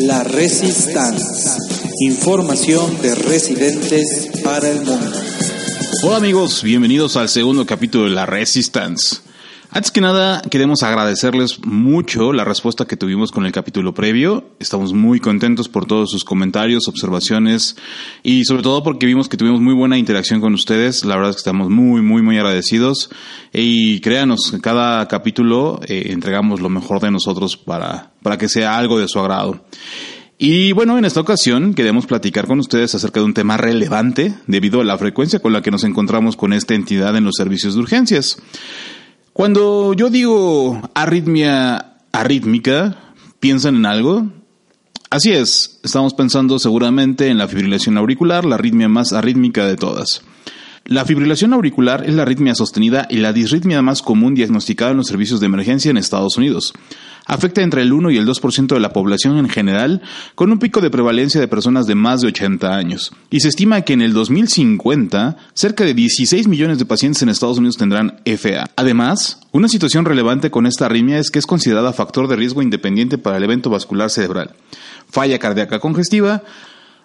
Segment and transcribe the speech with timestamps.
[0.00, 1.58] La Resistance.
[2.00, 5.12] Información de residentes para el mundo.
[6.02, 9.18] Hola amigos, bienvenidos al segundo capítulo de La Resistance.
[9.72, 14.50] Antes que nada, queremos agradecerles mucho la respuesta que tuvimos con el capítulo previo.
[14.58, 17.76] Estamos muy contentos por todos sus comentarios, observaciones
[18.24, 21.04] y sobre todo porque vimos que tuvimos muy buena interacción con ustedes.
[21.04, 23.10] La verdad es que estamos muy, muy, muy agradecidos.
[23.52, 28.98] Y créanos, cada capítulo eh, entregamos lo mejor de nosotros para, para que sea algo
[28.98, 29.64] de su agrado.
[30.36, 34.80] Y bueno, en esta ocasión queremos platicar con ustedes acerca de un tema relevante debido
[34.80, 37.80] a la frecuencia con la que nos encontramos con esta entidad en los servicios de
[37.80, 38.42] urgencias.
[39.32, 42.96] Cuando yo digo arritmia arrítmica,
[43.38, 44.26] ¿piensan en algo?
[45.08, 50.22] Así es, estamos pensando seguramente en la fibrilación auricular, la arritmia más arrítmica de todas.
[50.90, 55.06] La fibrilación auricular es la arritmia sostenida y la disritmia más común diagnosticada en los
[55.06, 56.72] servicios de emergencia en Estados Unidos.
[57.26, 60.02] Afecta entre el 1 y el 2% de la población en general,
[60.34, 63.12] con un pico de prevalencia de personas de más de 80 años.
[63.30, 67.58] Y se estima que en el 2050, cerca de 16 millones de pacientes en Estados
[67.58, 68.68] Unidos tendrán FA.
[68.74, 73.16] Además, una situación relevante con esta arritmia es que es considerada factor de riesgo independiente
[73.16, 74.56] para el evento vascular cerebral,
[75.08, 76.42] falla cardíaca congestiva,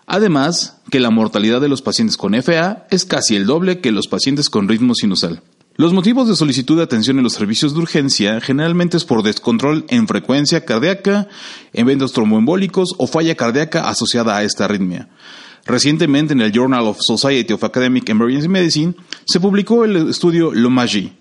[0.08, 4.08] Además, que la mortalidad de los pacientes con FA es casi el doble que los
[4.08, 5.42] pacientes con ritmo sinusal.
[5.78, 9.86] Los motivos de solicitud de atención en los servicios de urgencia generalmente es por descontrol
[9.90, 11.28] en frecuencia cardíaca,
[11.74, 15.10] eventos tromboembólicos o falla cardíaca asociada a esta arritmia.
[15.66, 18.94] Recientemente en el Journal of Society of Academic Emergency Medicine
[19.26, 21.12] se publicó el estudio LOMAGI,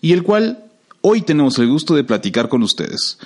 [0.00, 0.64] y el cual
[1.02, 3.18] hoy tenemos el gusto de platicar con ustedes.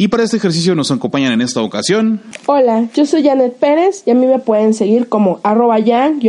[0.00, 2.22] Y para este ejercicio nos acompañan en esta ocasión.
[2.46, 6.20] Hola, yo soy Janet Pérez y a mí me pueden seguir como arroba yan-umqx.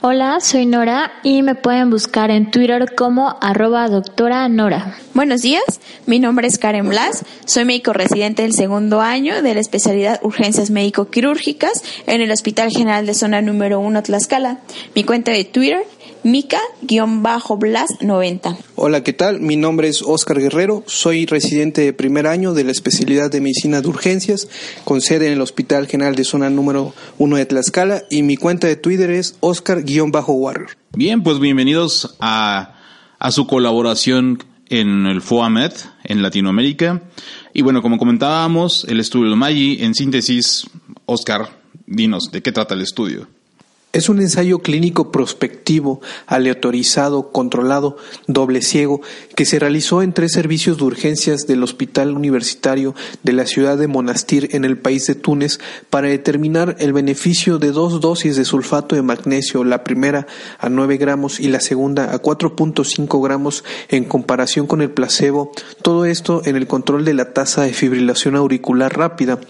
[0.00, 4.96] Hola, soy Nora y me pueden buscar en Twitter como arroba doctora Nora.
[5.14, 5.64] Buenos días,
[6.06, 10.70] mi nombre es Karen Blas, soy médico residente del segundo año de la especialidad Urgencias
[10.70, 14.60] Médico-Quirúrgicas en el Hospital General de Zona número 1 Tlaxcala.
[14.94, 15.84] Mi cuenta de Twitter
[16.24, 18.56] Mica-Blas90.
[18.76, 19.40] Hola, ¿qué tal?
[19.40, 23.80] Mi nombre es Oscar Guerrero, soy residente de primer año de la especialidad de medicina
[23.80, 24.48] de urgencias,
[24.84, 28.66] con sede en el Hospital General de Zona número 1 de Tlaxcala y mi cuenta
[28.66, 30.70] de Twitter es Oscar-Warrior.
[30.92, 32.76] Bien, pues bienvenidos a,
[33.18, 35.72] a su colaboración en el FOAMED
[36.04, 37.02] en Latinoamérica.
[37.52, 40.66] Y bueno, como comentábamos, el estudio de Maggi, en síntesis,
[41.06, 43.26] Oscar, dinos, ¿de qué trata el estudio?
[43.92, 47.96] Es un ensayo clínico prospectivo, aleatorizado, controlado,
[48.28, 49.00] doble ciego,
[49.34, 53.88] que se realizó en tres servicios de urgencias del Hospital Universitario de la ciudad de
[53.88, 55.58] Monastir en el país de Túnez
[55.90, 60.28] para determinar el beneficio de dos dosis de sulfato de magnesio, la primera
[60.60, 65.50] a 9 gramos y la segunda a 4.5 gramos en comparación con el placebo,
[65.82, 69.40] todo esto en el control de la tasa de fibrilación auricular rápida,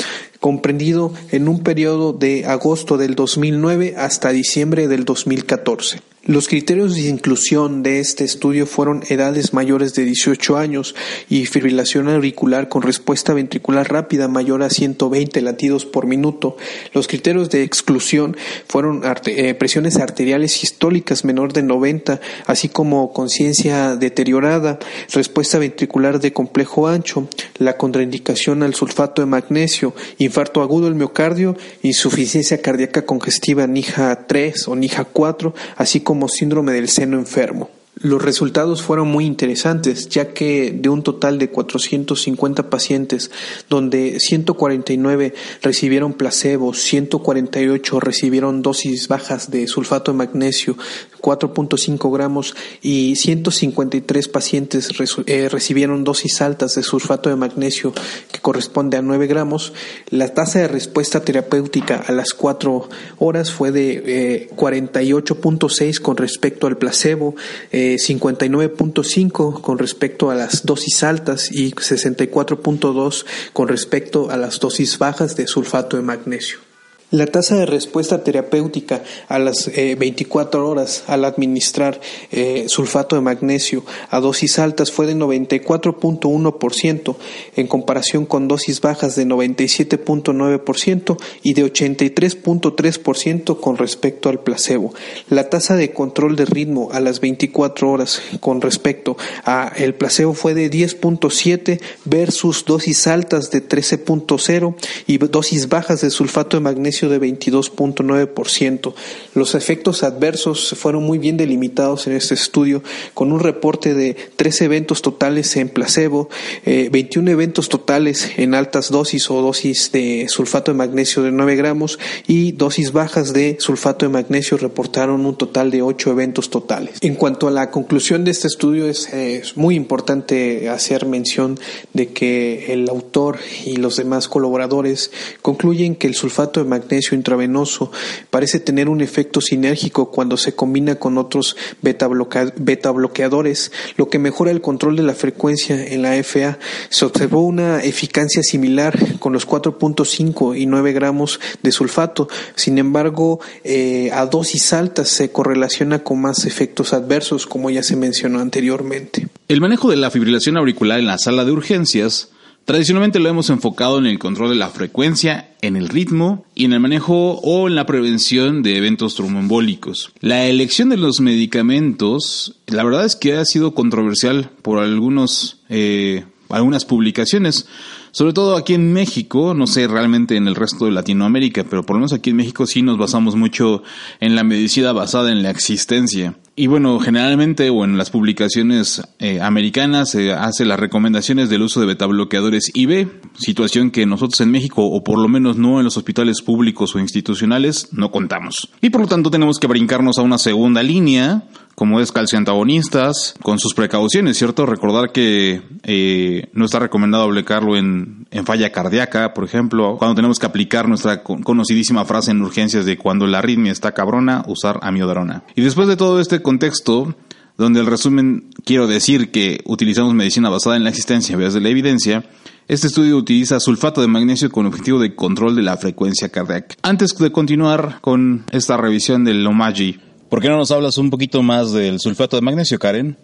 [0.40, 6.00] comprendido en un periodo de agosto del 2009 hasta diciembre del 2014.
[6.26, 10.94] Los criterios de inclusión de este estudio fueron edades mayores de 18 años
[11.30, 16.58] y fibrilación auricular con respuesta ventricular rápida mayor a 120 latidos por minuto.
[16.92, 18.36] Los criterios de exclusión
[18.68, 24.78] fueron eh, presiones arteriales sistólicas menor de 90, así como conciencia deteriorada,
[25.14, 31.56] respuesta ventricular de complejo ancho, la contraindicación al sulfato de magnesio, infarto agudo del miocardio,
[31.82, 37.70] insuficiencia cardíaca congestiva NIJA 3 o NIJA 4, así como como síndrome del seno enfermo.
[38.02, 43.30] Los resultados fueron muy interesantes, ya que de un total de 450 pacientes,
[43.68, 50.78] donde 149 recibieron placebo, 148 recibieron dosis bajas de sulfato de magnesio,
[51.20, 54.88] 4.5 gramos, y 153 pacientes
[55.26, 57.92] eh, recibieron dosis altas de sulfato de magnesio,
[58.32, 59.74] que corresponde a 9 gramos,
[60.08, 62.88] la tasa de respuesta terapéutica a las 4
[63.18, 67.34] horas fue de 48.6 eh, con respecto al placebo,
[67.72, 74.98] 59.5 eh, con respecto a las dosis altas y 64.2 con respecto a las dosis
[74.98, 76.69] bajas de sulfato de magnesio.
[77.12, 83.22] La tasa de respuesta terapéutica a las 24 eh, horas al administrar eh, sulfato de
[83.22, 87.16] magnesio a dosis altas fue de 94.1%
[87.56, 94.94] en comparación con dosis bajas de 97.9% y de 83.3% con respecto al placebo.
[95.28, 100.32] La tasa de control de ritmo a las 24 horas con respecto a el placebo
[100.32, 104.76] fue de 10.7 versus dosis altas de 13.0
[105.08, 108.94] y dosis bajas de sulfato de magnesio de 22.9%.
[109.34, 112.82] Los efectos adversos fueron muy bien delimitados en este estudio,
[113.14, 116.28] con un reporte de 13 eventos totales en placebo,
[116.64, 121.56] 21 eh, eventos totales en altas dosis o dosis de sulfato de magnesio de 9
[121.56, 126.96] gramos y dosis bajas de sulfato de magnesio reportaron un total de 8 eventos totales.
[127.00, 131.58] En cuanto a la conclusión de este estudio, es, es muy importante hacer mención
[131.92, 135.10] de que el autor y los demás colaboradores
[135.42, 137.90] concluyen que el sulfato de magnesio intravenoso
[138.30, 144.50] parece tener un efecto sinérgico cuando se combina con otros beta, bloqueadores, lo que mejora
[144.50, 146.58] el control de la frecuencia en la FA.
[146.88, 152.28] Se observó una eficacia similar con los 4.5 y 9 gramos de sulfato.
[152.54, 157.96] Sin embargo, eh, a dosis altas se correlaciona con más efectos adversos, como ya se
[157.96, 159.28] mencionó anteriormente.
[159.48, 162.30] El manejo de la fibrilación auricular en la sala de urgencias
[162.70, 166.72] Tradicionalmente lo hemos enfocado en el control de la frecuencia, en el ritmo y en
[166.72, 170.12] el manejo o en la prevención de eventos tromboembólicos.
[170.20, 176.26] La elección de los medicamentos, la verdad es que ha sido controversial por algunos, eh,
[176.48, 177.66] algunas publicaciones.
[178.12, 181.96] Sobre todo aquí en México, no sé realmente en el resto de Latinoamérica, pero por
[181.96, 183.82] lo menos aquí en México sí nos basamos mucho
[184.20, 186.36] en la medicina basada en la existencia.
[186.60, 191.80] Y bueno, generalmente o en las publicaciones eh, americanas se hace las recomendaciones del uso
[191.80, 193.08] de betabloqueadores IV,
[193.38, 196.98] situación que nosotros en México, o por lo menos no en los hospitales públicos o
[196.98, 198.68] institucionales, no contamos.
[198.82, 201.44] Y por lo tanto tenemos que brincarnos a una segunda línea,
[201.80, 204.66] como es calcio antagonistas, con sus precauciones, ¿cierto?
[204.66, 210.38] Recordar que eh, no está recomendado aplicarlo en, en, falla cardíaca, por ejemplo, cuando tenemos
[210.38, 215.42] que aplicar nuestra conocidísima frase en urgencias de cuando la arritmia está cabrona, usar amiodarona.
[215.56, 217.16] Y después de todo este contexto,
[217.56, 221.62] donde el resumen quiero decir que utilizamos medicina basada en la existencia en vez de
[221.62, 222.24] la evidencia,
[222.68, 226.76] este estudio utiliza sulfato de magnesio con objetivo de control de la frecuencia cardíaca.
[226.82, 231.42] Antes de continuar con esta revisión del OMAGI, ¿Por qué no nos hablas un poquito
[231.42, 233.18] más del sulfato de magnesio, Karen?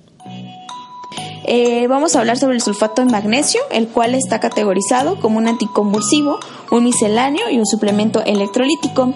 [1.44, 5.46] Eh, vamos a hablar sobre el sulfato de magnesio, el cual está categorizado como un
[5.46, 6.40] anticonvulsivo,
[6.72, 9.14] un misceláneo y un suplemento electrolítico.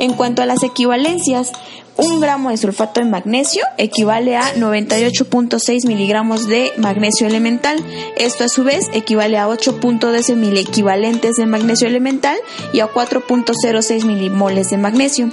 [0.00, 1.52] En cuanto a las equivalencias,
[1.96, 7.78] un gramo de sulfato de magnesio equivale a 98.6 miligramos de magnesio elemental.
[8.16, 12.36] Esto a su vez equivale a 8.12 mil equivalentes de magnesio elemental
[12.72, 15.30] y a 4.06 milimoles de magnesio.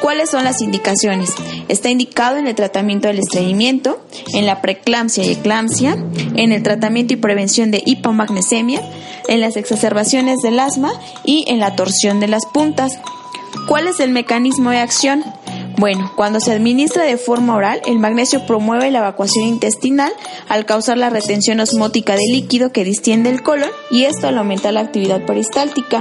[0.00, 1.34] ¿Cuáles son las indicaciones?
[1.68, 4.00] Está indicado en el tratamiento del estreñimiento,
[4.32, 5.96] en la preeclampsia y eclampsia,
[6.34, 8.80] en el tratamiento y prevención de hipomagnesemia,
[9.28, 10.92] en las exacerbaciones del asma
[11.24, 12.98] y en la torsión de las puntas.
[13.68, 15.22] ¿Cuál es el mecanismo de acción?
[15.76, 20.12] Bueno, cuando se administra de forma oral, el magnesio promueve la evacuación intestinal
[20.48, 24.74] al causar la retención osmótica del líquido que distiende el colon y esto al aumentar
[24.74, 26.00] la actividad peristáltica.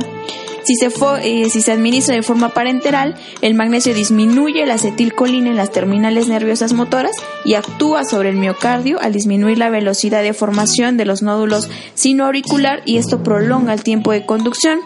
[0.63, 0.89] Si se,
[1.23, 6.27] eh, si se administra de forma parenteral, el magnesio disminuye la acetilcolina en las terminales
[6.27, 7.11] nerviosas motoras
[7.45, 12.81] y actúa sobre el miocardio al disminuir la velocidad de formación de los nódulos sinoauricular
[12.85, 14.79] y esto prolonga el tiempo de conducción.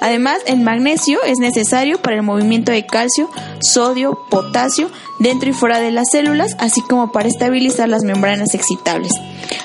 [0.00, 3.30] Además, el magnesio es necesario para el movimiento de calcio,
[3.60, 9.12] sodio, potasio dentro y fuera de las células, así como para estabilizar las membranas excitables.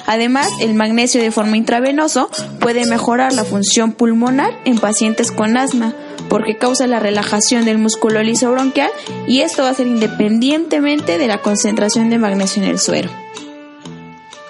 [0.06, 2.30] Además, el magnesio de forma intravenoso
[2.60, 5.94] puede mejorar la función pulmonar en pacientes con asma
[6.30, 8.90] porque causa la relajación del músculo liso bronquial
[9.28, 13.10] y esto va a ser independientemente de la concentración de magnesio en el suero.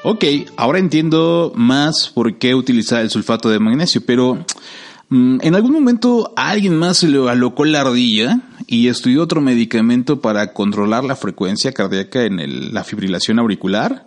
[0.04, 0.26] Ok,
[0.58, 4.44] ahora entiendo más por qué utilizar el sulfato de magnesio, pero
[5.12, 10.54] ¿en algún momento alguien más se le alocó la ardilla y estudió otro medicamento para
[10.54, 14.06] controlar la frecuencia cardíaca en la fibrilación auricular?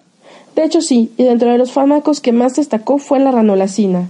[0.56, 4.08] De hecho sí, y dentro de los fármacos que más destacó fue la ranolacina.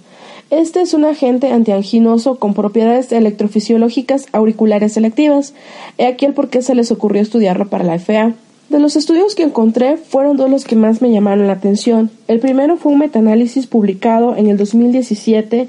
[0.50, 5.54] Este es un agente antianginoso con propiedades electrofisiológicas auriculares selectivas.
[5.98, 8.34] He aquí el por qué se les ocurrió estudiarlo para la FA.
[8.68, 12.10] De los estudios que encontré fueron dos los que más me llamaron la atención.
[12.28, 15.68] El primero fue un metaanálisis publicado en el 2017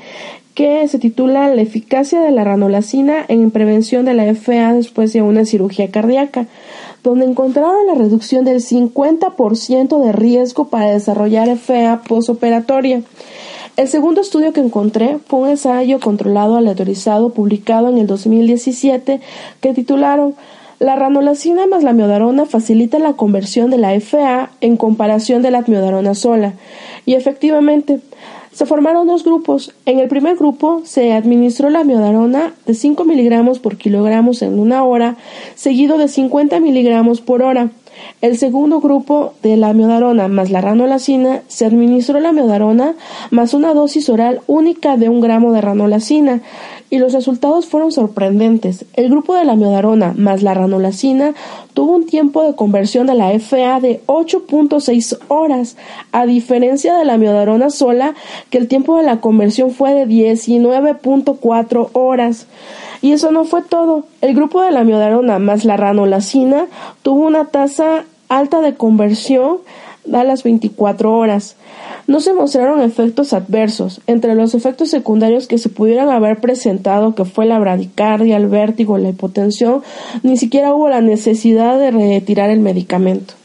[0.56, 5.22] que se titula La eficacia de la ranolacina en prevención de la FA después de
[5.22, 6.48] una cirugía cardíaca
[7.04, 13.04] donde encontraron la reducción del 50% de riesgo para desarrollar FA posoperatoria.
[13.78, 19.20] El segundo estudio que encontré fue un ensayo controlado aleatorizado publicado en el 2017
[19.60, 20.36] que titularon
[20.80, 25.64] La ranolacina más la miodarona facilita la conversión de la FA en comparación de la
[25.68, 26.54] miodarona sola.
[27.06, 28.00] Y efectivamente,
[28.56, 29.74] se formaron dos grupos.
[29.86, 34.86] En el primer grupo se administró la miodarona de 5 miligramos por kilogramos en una
[34.86, 35.18] hora,
[35.56, 37.72] seguido de 50 miligramos por hora.
[38.22, 42.96] El segundo grupo de la miodarona más la ranolacina se administró la miodarona
[43.32, 46.42] más una dosis oral única de un gramo de ranolacina
[46.90, 48.86] y los resultados fueron sorprendentes.
[48.94, 51.34] El grupo de la miodarona más la ranolacina
[51.74, 55.78] tuvo un tiempo de conversión de la FA de 8.6 horas,
[56.12, 58.16] a diferencia de la miodarona sola,
[58.50, 62.48] que el tiempo de la conversión fue de 19.4 horas.
[63.06, 64.06] Y eso no fue todo.
[64.22, 66.66] El grupo de la miodarona más la ranolacina
[67.04, 69.58] tuvo una tasa alta de conversión
[70.12, 71.56] a las 24 horas.
[72.08, 74.02] No se mostraron efectos adversos.
[74.08, 78.98] Entre los efectos secundarios que se pudieran haber presentado, que fue la bradicardia, el vértigo,
[78.98, 79.84] la hipotensión,
[80.24, 83.36] ni siquiera hubo la necesidad de retirar el medicamento.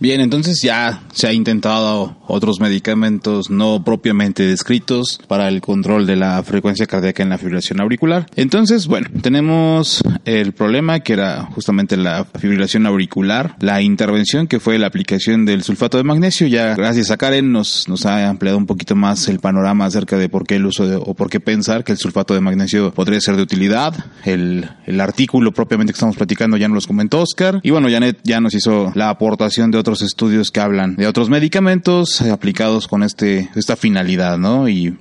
[0.00, 6.16] Bien, entonces ya se ha intentado otros medicamentos no propiamente descritos para el control de
[6.16, 8.26] la frecuencia cardíaca en la fibrilación auricular.
[8.34, 14.78] Entonces, bueno, tenemos el problema que era justamente la fibrilación auricular, la intervención que fue
[14.78, 16.46] la aplicación del sulfato de magnesio.
[16.46, 20.30] Ya gracias a Karen nos, nos ha ampliado un poquito más el panorama acerca de
[20.30, 23.20] por qué el uso de, o por qué pensar que el sulfato de magnesio podría
[23.20, 23.94] ser de utilidad.
[24.24, 27.60] El, el artículo propiamente que estamos platicando ya nos los comentó Oscar.
[27.62, 31.28] Y bueno, Janet ya nos hizo la aportación de otros estudios que hablan de otros
[31.30, 34.68] medicamentos aplicados con este, esta finalidad, ¿no?
[34.68, 34.96] Y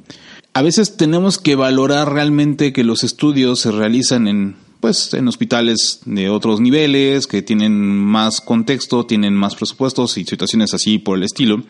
[0.54, 6.00] a veces tenemos que valorar realmente que los estudios se realizan en pues en hospitales
[6.06, 11.24] de otros niveles que tienen más contexto, tienen más presupuestos y situaciones así por el
[11.24, 11.62] estilo.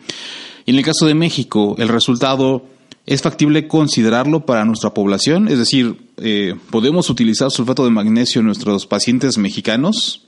[0.64, 2.64] Y en el caso de México, el resultado
[3.04, 8.46] es factible considerarlo para nuestra población, es decir, eh, podemos utilizar sulfato de magnesio en
[8.46, 10.22] nuestros pacientes mexicanos.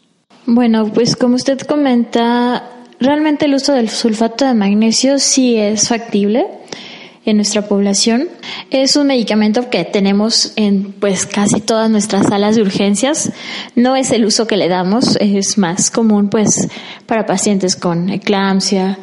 [0.47, 6.47] Bueno, pues como usted comenta, Realmente el uso del sulfato de magnesio sí es factible
[7.25, 8.29] en nuestra población.
[8.71, 13.33] Es un medicamento que tenemos en pues casi todas nuestras salas de urgencias.
[13.77, 16.69] No es el uso que le damos, es más común pues
[17.07, 18.99] para pacientes con eclampsia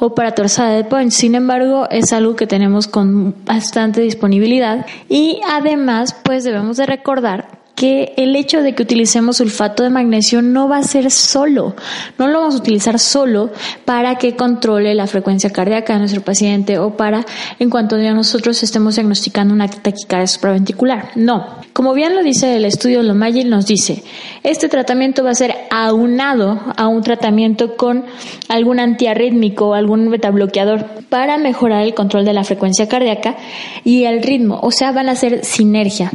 [0.00, 1.12] o para torsada de Point.
[1.12, 7.53] Sin embargo, es algo que tenemos con bastante disponibilidad y además pues debemos de recordar
[7.84, 11.76] que el hecho de que utilicemos sulfato de magnesio no va a ser solo,
[12.18, 13.50] no lo vamos a utilizar solo
[13.84, 17.26] para que controle la frecuencia cardíaca de nuestro paciente o para
[17.58, 21.10] en cuanto nosotros estemos diagnosticando una taquicardia supraventricular.
[21.14, 24.02] No, como bien lo dice el estudio Lomayil, nos dice,
[24.42, 28.06] este tratamiento va a ser aunado a un tratamiento con
[28.48, 33.36] algún antiarrítmico o algún betabloqueador para mejorar el control de la frecuencia cardíaca
[33.84, 36.10] y el ritmo, o sea, van a ser sinergia.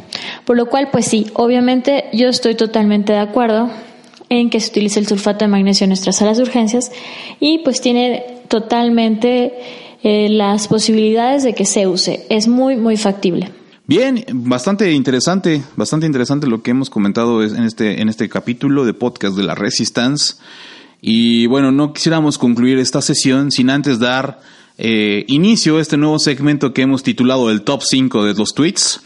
[0.46, 1.59] Por lo cual, pues sí, obviamente
[2.13, 3.70] yo estoy totalmente de acuerdo
[4.30, 6.92] en que se utilice el sulfato de magnesio en nuestras salas de urgencias
[7.39, 9.54] y pues tiene totalmente
[10.04, 12.25] eh, las posibilidades de que se use.
[12.30, 13.51] Es muy, muy factible.
[13.86, 18.94] Bien, bastante interesante, bastante interesante lo que hemos comentado en este, en este capítulo de
[18.94, 20.36] podcast de la Resistance.
[21.01, 24.42] Y bueno, no quisiéramos concluir esta sesión sin antes dar
[24.78, 29.01] eh, inicio a este nuevo segmento que hemos titulado el top 5 de los tweets.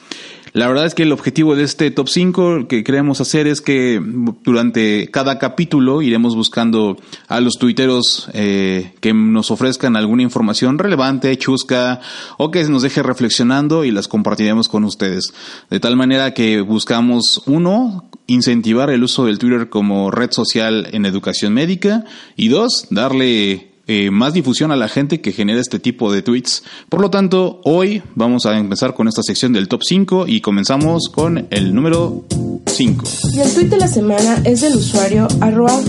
[0.53, 3.99] La verdad es que el objetivo de este top 5 que queremos hacer es que
[4.43, 6.95] durante cada capítulo iremos buscando
[7.27, 12.01] a los tuiteros eh, que nos ofrezcan alguna información relevante, chusca
[12.37, 15.33] o que nos deje reflexionando y las compartiremos con ustedes.
[15.71, 21.07] De tal manera que buscamos, uno, incentivar el uso del Twitter como red social en
[21.07, 22.05] educación médica
[22.35, 26.63] y dos, darle eh, más difusión a la gente que genera este tipo de tweets.
[26.89, 31.09] Por lo tanto, hoy vamos a empezar con esta sección del top 5 y comenzamos
[31.09, 32.23] con el número
[32.65, 33.05] 5.
[33.33, 35.81] Y el tweet de la semana es del usuario arroba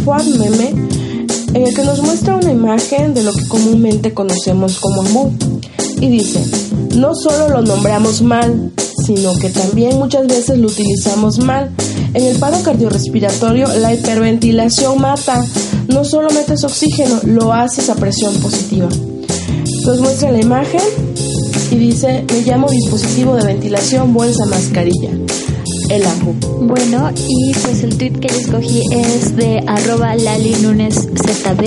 [1.54, 5.30] en el que nos muestra una imagen de lo que comúnmente conocemos como amor.
[6.00, 6.44] Y dice,
[6.96, 8.72] no solo lo nombramos mal,
[9.06, 11.70] sino que también muchas veces lo utilizamos mal.
[12.12, 15.44] En el paro cardiorrespiratorio, la hiperventilación mata.
[15.94, 18.88] No solo metes oxígeno, lo haces a presión positiva.
[19.86, 20.80] Nos muestra la imagen
[21.70, 25.10] y dice, me llamo dispositivo de ventilación bolsa mascarilla.
[25.88, 26.34] El ajo.
[26.62, 31.62] Bueno, y pues el tweet que yo escogí es de arroba Lali Nunes ZB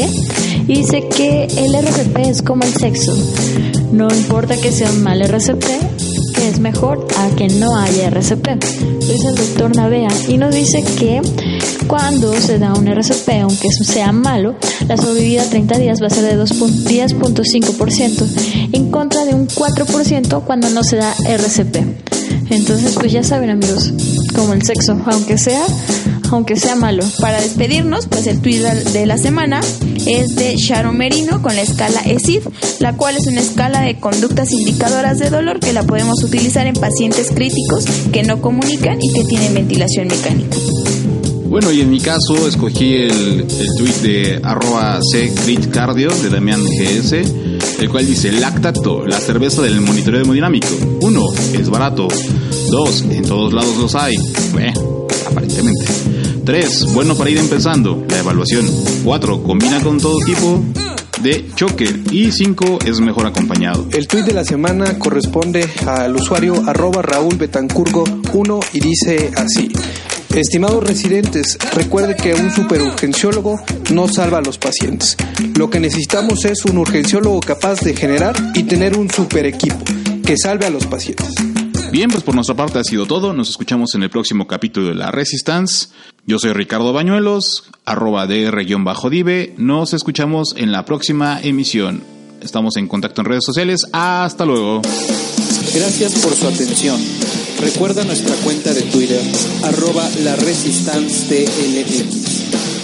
[0.67, 3.13] y dice que el RCP es como el sexo.
[3.93, 5.63] No importa que sea un mal RCP,
[6.49, 8.47] es mejor a que no haya RCP.
[8.47, 11.21] Lo dice el doctor Navea y nos dice que
[11.87, 14.55] Cuando se da un RCP, aunque sea malo,
[14.87, 20.43] la sobrevida a 30 días va a ser de 10.5% en contra de un 4%
[20.43, 21.77] cuando no se da RCP.
[22.49, 23.91] Entonces, pues ya saben amigos,
[24.35, 25.65] como el sexo, aunque sea
[26.31, 27.03] aunque sea malo.
[27.19, 29.61] Para despedirnos, pues el tweet de la semana
[30.05, 32.41] es de Sharon Merino con la escala ESID,
[32.79, 36.75] la cual es una escala de conductas indicadoras de dolor que la podemos utilizar en
[36.75, 40.57] pacientes críticos que no comunican y que tienen ventilación mecánica.
[41.59, 47.13] Bueno, y en mi caso escogí el, el tweet de arroba de Damián GS,
[47.79, 50.67] el cual dice Lactato, la cerveza del monitoreo hemodinámico.
[51.01, 52.09] Uno, es barato.
[52.69, 54.13] Dos, en todos lados los hay.
[54.51, 55.83] Bueno, aparentemente.
[56.45, 56.93] 3.
[56.93, 58.69] Bueno para ir empezando, la evaluación.
[59.03, 59.41] 4.
[59.41, 60.63] Combina con todo tipo
[61.23, 61.91] de choque.
[62.11, 62.79] Y 5.
[62.85, 63.87] Es mejor acompañado.
[63.93, 69.71] El tweet de la semana corresponde al usuario arroba Raúl Betancurgo 1 y dice así.
[70.37, 73.59] Estimados residentes, recuerde que un superurgenciólogo
[73.91, 75.17] no salva a los pacientes.
[75.57, 79.77] Lo que necesitamos es un urgenciólogo capaz de generar y tener un super equipo
[80.23, 81.33] que salve a los pacientes.
[81.91, 83.33] Bien, pues por nuestra parte ha sido todo.
[83.33, 85.87] Nos escuchamos en el próximo capítulo de La Resistance.
[86.27, 89.55] Yo soy Ricardo Bañuelos, arroba dr-dive.
[89.57, 92.03] Nos escuchamos en la próxima emisión.
[92.41, 93.87] Estamos en contacto en redes sociales.
[93.91, 94.83] Hasta luego.
[95.73, 97.01] Gracias por su atención.
[97.59, 99.21] Recuerda nuestra cuenta de Twitter,
[99.63, 101.45] arroba la Resistance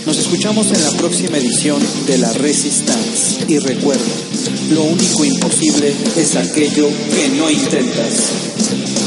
[0.06, 3.46] Nos escuchamos en la próxima edición de La Resistance.
[3.48, 4.02] Y recuerda,
[4.72, 9.03] lo único imposible es aquello que no intentas.